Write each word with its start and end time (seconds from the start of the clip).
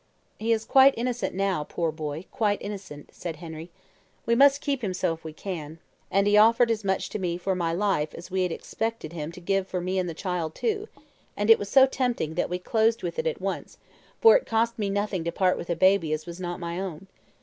"'He 0.39 0.51
is 0.51 0.65
quite 0.65 0.95
innocent 0.97 1.35
now, 1.35 1.63
poor 1.63 1.91
boy, 1.91 2.25
quite 2.31 2.59
innocent,' 2.59 3.11
said 3.13 3.35
Henry; 3.35 3.69
'we 4.25 4.33
must 4.33 4.59
keep 4.59 4.83
him 4.83 4.95
so 4.95 5.13
if 5.13 5.23
we 5.23 5.31
can,' 5.31 5.77
and 6.09 6.25
he 6.25 6.35
offered 6.37 6.71
as 6.71 6.83
much 6.83 7.07
to 7.09 7.19
me 7.19 7.37
for 7.37 7.53
my 7.53 7.71
life 7.71 8.15
as 8.15 8.31
we 8.31 8.41
had 8.41 8.51
expected 8.51 9.13
him 9.13 9.31
to 9.31 9.39
give 9.39 9.67
for 9.67 9.79
me 9.79 9.99
and 9.99 10.09
the 10.09 10.15
child 10.15 10.55
too; 10.55 10.87
and 11.37 11.51
it 11.51 11.59
was 11.59 11.69
so 11.69 11.85
tempting 11.85 12.33
that 12.33 12.49
we 12.49 12.57
closed 12.57 13.03
with 13.03 13.19
it 13.19 13.27
at 13.27 13.39
once, 13.39 13.77
for 14.19 14.35
it 14.35 14.47
cost 14.47 14.79
me 14.79 14.89
nothing 14.89 15.23
to 15.23 15.31
part 15.31 15.55
with 15.55 15.69
a 15.69 15.75
baby 15.75 16.11
as 16.13 16.25
was 16.25 16.39
not 16.39 16.59
my 16.59 16.79
own. 16.79 17.05